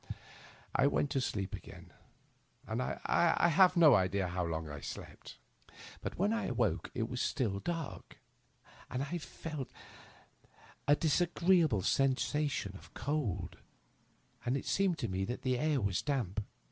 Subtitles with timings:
[0.73, 1.93] I went to sleep again;
[2.65, 5.37] but I have no idea how long I slept.
[6.15, 8.17] When I awoke it was still quite dark,
[8.89, 9.69] but 1 felt
[10.87, 13.57] a dis agreeable sensation of cold,
[14.43, 16.43] and it seemed to me that the air was damp.